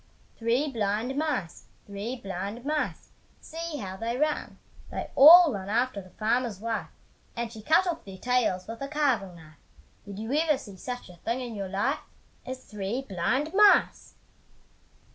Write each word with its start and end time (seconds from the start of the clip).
Three 0.39 0.67
blind 0.71 1.15
mice, 1.15 1.65
three 1.85 2.15
blind 2.15 2.65
mice, 2.65 3.11
See 3.39 3.77
how 3.77 3.97
they 3.97 4.17
run! 4.17 4.57
They 4.89 5.11
all 5.15 5.53
run 5.53 5.69
after 5.69 6.01
the 6.01 6.09
farmer's 6.09 6.59
wife, 6.59 6.89
And 7.35 7.53
she 7.53 7.61
cut 7.61 7.85
off 7.85 8.03
their 8.03 8.17
tails 8.17 8.65
with 8.65 8.81
a 8.81 8.87
carving 8.87 9.35
knife, 9.35 9.59
Did 10.07 10.17
you 10.17 10.33
ever 10.33 10.57
see 10.57 10.77
such 10.77 11.07
a 11.09 11.17
thing 11.17 11.39
in 11.39 11.53
your 11.53 11.69
life 11.69 11.99
As 12.47 12.63
three 12.65 13.03
blind 13.03 13.53
mice! 13.53 14.15